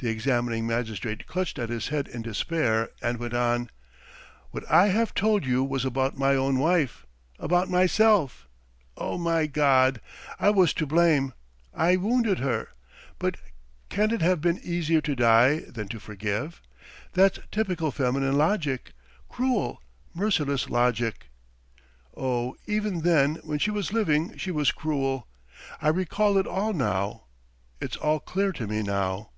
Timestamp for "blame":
10.86-11.32